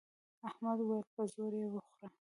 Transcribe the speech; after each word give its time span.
احمد 0.49 0.77
وويل: 0.81 1.07
په 1.15 1.21
زور 1.33 1.53
یې 1.61 1.65
وخوره. 1.73 2.07